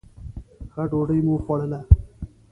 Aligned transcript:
ښه 0.71 0.83
ډوډۍ 0.89 1.19
مو 1.25 1.33
وخوړله. 1.35 1.79